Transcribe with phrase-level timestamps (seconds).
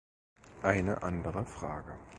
[0.63, 1.95] Eine andere Frage.